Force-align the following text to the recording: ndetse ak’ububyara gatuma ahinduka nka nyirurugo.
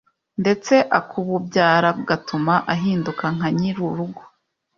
ndetse 0.41 0.73
ak’ububyara 0.99 1.89
gatuma 2.09 2.53
ahinduka 2.73 3.25
nka 3.35 3.47
nyirurugo. 3.57 4.21